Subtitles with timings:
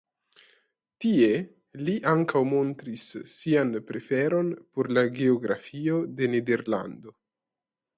[1.03, 1.27] Tie
[1.81, 7.21] li ankaŭ montris sian preferon por la geografio de Nederlando.